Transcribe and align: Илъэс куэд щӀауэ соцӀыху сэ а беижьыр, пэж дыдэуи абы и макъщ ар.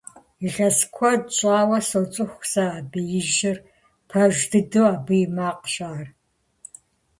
Илъэс 0.45 0.77
куэд 0.95 1.23
щӀауэ 1.37 1.79
соцӀыху 1.89 2.43
сэ 2.51 2.65
а 2.77 2.79
беижьыр, 2.91 3.57
пэж 4.09 4.35
дыдэуи 4.51 4.89
абы 4.93 5.13
и 5.23 5.27
макъщ 5.35 5.75
ар. 5.91 6.05